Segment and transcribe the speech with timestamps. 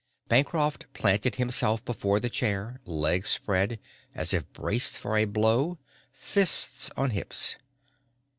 [0.29, 3.79] Bancroft planted himself before the chair, legs spread wide
[4.15, 5.77] as if braced for a blow,
[6.11, 7.55] fists on hips.